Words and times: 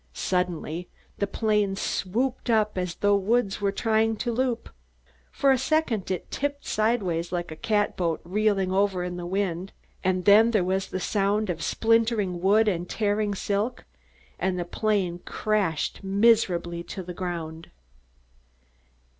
Suddenly 0.13 0.89
the 1.19 1.27
plane 1.27 1.75
swooped 1.75 2.49
up 2.49 2.75
as 2.75 2.95
though 2.95 3.15
Woods 3.15 3.61
were 3.61 3.71
trying 3.71 4.15
to 4.15 4.31
loop. 4.31 4.69
For 5.29 5.51
a 5.51 5.59
second 5.59 6.09
it 6.09 6.31
tipped 6.31 6.65
sidewise 6.65 7.31
like 7.31 7.51
a 7.51 7.55
cat 7.55 7.95
boat 7.95 8.19
reeling 8.23 8.71
over 8.71 9.03
in 9.03 9.17
the 9.17 9.27
wind, 9.27 9.73
and 10.03 10.25
then 10.25 10.49
there 10.49 10.63
was 10.63 10.87
the 10.87 10.99
sound 10.99 11.51
of 11.51 11.61
splintering 11.61 12.41
wood 12.41 12.67
and 12.67 12.89
tearing 12.89 13.35
silk, 13.35 13.85
and 14.39 14.57
the 14.57 14.65
plane 14.65 15.19
crashed 15.19 16.03
miserably 16.03 16.81
to 16.85 17.03
the 17.03 17.13
ground. 17.13 17.69